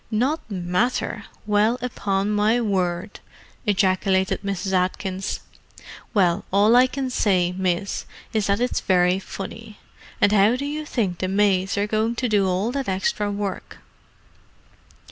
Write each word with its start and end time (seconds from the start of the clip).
"Not 0.09 0.49
matter! 0.49 1.25
Well, 1.45 1.77
upon 1.79 2.31
my 2.31 2.59
word!" 2.59 3.19
ejaculated 3.67 4.41
Mrs. 4.41 4.73
Atkins. 4.73 5.41
"Well, 6.11 6.43
all 6.51 6.75
I 6.75 6.87
can 6.87 7.11
say, 7.11 7.51
miss, 7.51 8.05
is 8.33 8.47
that 8.47 8.59
it's 8.59 8.79
very 8.81 9.19
funny. 9.19 9.77
And 10.19 10.31
how 10.31 10.55
do 10.55 10.65
you 10.65 10.87
think 10.87 11.19
the 11.19 11.27
maids 11.27 11.77
are 11.77 11.85
going 11.85 12.15
to 12.15 12.27
do 12.27 12.47
all 12.47 12.71
that 12.71 12.89
extra 12.89 13.29
work?" 13.29 13.77